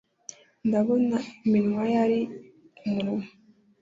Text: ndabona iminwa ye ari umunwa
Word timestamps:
ndabona 0.67 1.17
iminwa 1.45 1.83
ye 1.91 1.97
ari 2.05 2.19
umunwa 2.85 3.25